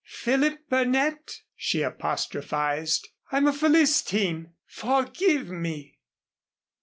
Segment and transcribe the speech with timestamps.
[0.03, 4.53] Philip Burnett," she apostrophized, "I'm a Philistine.
[4.65, 5.99] Forgive me."